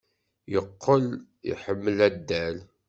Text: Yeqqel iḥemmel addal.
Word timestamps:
Yeqqel 0.53 1.05
iḥemmel 1.51 1.97
addal. 2.07 2.57